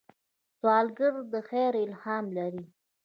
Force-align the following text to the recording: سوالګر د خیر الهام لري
سوالګر 0.57 1.13
د 1.33 1.35
خیر 1.49 1.73
الهام 1.85 2.25
لري 2.37 2.63